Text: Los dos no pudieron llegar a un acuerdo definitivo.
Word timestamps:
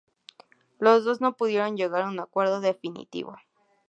Los 0.79 1.05
dos 1.05 1.21
no 1.21 1.37
pudieron 1.37 1.77
llegar 1.77 2.01
a 2.01 2.09
un 2.09 2.19
acuerdo 2.19 2.59
definitivo. 2.59 3.37